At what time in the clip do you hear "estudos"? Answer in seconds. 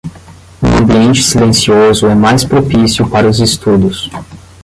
3.39-4.09